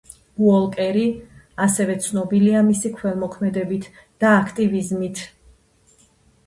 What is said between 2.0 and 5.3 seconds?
ცნობილია მისი ქველმოქმედებით და აქტივიზმით.